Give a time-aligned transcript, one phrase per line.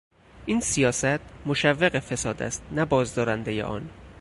[0.45, 3.89] این سیاست مشوق فساد است نه بازدارندهی آن.